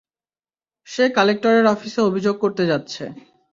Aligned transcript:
সে 0.87 1.03
কালেক্টরের 1.09 1.65
অফিসে 1.65 1.99
অভিযোগ 2.01 2.35
করতে 2.37 2.63
যাচ্ছে। 2.65 3.03